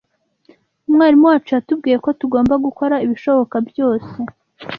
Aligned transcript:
Umwarimu 0.89 1.25
wacu 1.29 1.49
yatubwiye 1.55 1.97
ko 2.05 2.09
tugomba 2.19 2.53
gukora 2.65 2.95
ibishoboka 3.05 3.55
byose. 3.69 4.15